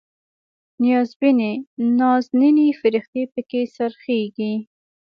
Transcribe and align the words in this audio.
نیازبینې 0.81 1.51
نازنینې 1.99 2.67
فرښتې 2.79 3.23
پکې 3.33 3.61
خرڅیږي 3.73 4.53